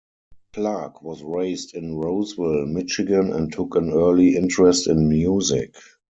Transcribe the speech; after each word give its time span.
Clark 0.53 1.03
was 1.03 1.21
raised 1.21 1.75
in 1.75 1.95
Roseville, 1.95 2.65
Michigan, 2.65 3.31
and 3.31 3.53
took 3.53 3.75
an 3.75 3.91
early 3.91 4.35
interest 4.35 4.87
in 4.87 5.07
music. 5.07 5.75